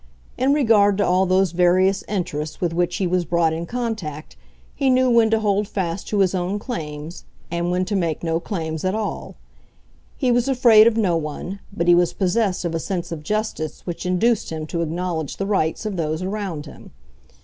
In 0.35 0.51
regard 0.51 0.97
to 0.97 1.05
all 1.05 1.27
those 1.27 1.51
various 1.51 2.03
interests 2.07 2.59
with 2.59 2.73
which 2.73 2.95
he 2.95 3.05
was 3.05 3.23
brought 3.23 3.53
in 3.53 3.67
contact, 3.67 4.35
he 4.73 4.89
knew 4.89 5.11
when 5.11 5.29
to 5.29 5.39
hold 5.41 5.67
fast 5.67 6.07
to 6.07 6.21
his 6.21 6.33
own 6.33 6.57
claims, 6.57 7.23
and 7.51 7.69
when 7.69 7.85
to 7.85 7.95
make 7.95 8.23
no 8.23 8.39
claims 8.39 8.83
at 8.83 8.95
all. 8.95 9.35
He 10.17 10.31
was 10.31 10.47
afraid 10.49 10.87
of 10.87 10.97
no 10.97 11.15
one, 11.17 11.59
but 11.71 11.87
he 11.87 11.93
was 11.93 12.13
possessed 12.13 12.65
of 12.65 12.73
a 12.73 12.79
sense 12.79 13.11
of 13.11 13.21
justice 13.21 13.81
which 13.85 14.07
induced 14.07 14.49
him 14.49 14.65
to 14.65 14.81
acknowledge 14.81 15.37
the 15.37 15.45
rights 15.45 15.85
of 15.85 15.97
those 15.97 16.23
around 16.23 16.65
him. 16.65 16.89